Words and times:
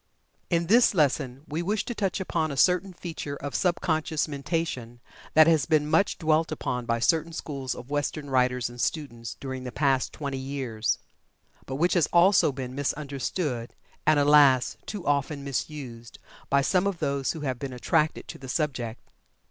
In 0.49 0.65
this 0.65 0.95
lesson 0.95 1.43
we 1.47 1.61
wish 1.61 1.85
to 1.85 1.93
touch 1.93 2.19
upon 2.19 2.49
a 2.49 2.57
certain 2.57 2.91
feature 2.91 3.35
of 3.35 3.53
sub 3.53 3.81
conscious 3.81 4.27
mentation 4.27 4.99
that 5.35 5.45
has 5.45 5.67
been 5.67 5.87
much 5.87 6.17
dwelt 6.17 6.51
upon 6.51 6.87
by 6.87 6.97
certain 6.97 7.31
schools 7.33 7.75
of 7.75 7.91
western 7.91 8.27
writers 8.31 8.67
and 8.67 8.81
students 8.81 9.35
during 9.39 9.63
the 9.63 9.71
past 9.71 10.11
twenty 10.11 10.39
years, 10.39 10.97
but 11.67 11.75
which 11.75 11.93
has 11.93 12.07
also 12.07 12.51
been 12.51 12.73
misunderstood, 12.73 13.75
and, 14.07 14.19
alas, 14.19 14.75
too 14.87 15.05
often 15.05 15.43
misused, 15.43 16.17
by 16.49 16.63
some 16.63 16.87
of 16.87 16.97
those 16.97 17.33
who 17.33 17.41
have 17.41 17.59
been 17.59 17.71
attracted 17.71 18.27
to 18.27 18.39
the 18.39 18.49
subject. 18.49 18.99